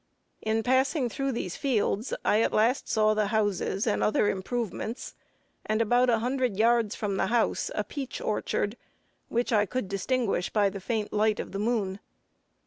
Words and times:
In 0.41 0.63
passing 0.63 1.09
through 1.09 1.33
these 1.33 1.55
fields, 1.55 2.11
I 2.25 2.41
at 2.41 2.51
last 2.53 2.89
saw 2.89 3.13
the 3.13 3.27
houses, 3.27 3.85
and 3.85 4.01
other 4.01 4.27
improvements, 4.27 5.13
and 5.63 5.79
about 5.79 6.09
a 6.09 6.17
hundred 6.17 6.57
yards 6.57 6.95
from 6.95 7.17
the 7.17 7.27
house, 7.27 7.69
a 7.75 7.83
peach 7.83 8.19
orchard, 8.19 8.77
which 9.29 9.53
I 9.53 9.67
could 9.67 9.87
distinguish 9.87 10.49
by 10.49 10.71
the 10.71 10.81
faint 10.81 11.13
light 11.13 11.39
of 11.39 11.51
the 11.51 11.59
moon. 11.59 11.99